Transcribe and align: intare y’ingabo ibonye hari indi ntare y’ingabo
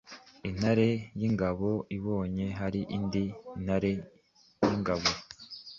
intare 0.49 0.89
y’ingabo 1.19 1.69
ibonye 1.97 2.47
hari 2.59 2.81
indi 2.97 3.25
ntare 3.63 3.91
y’ingabo 4.65 5.07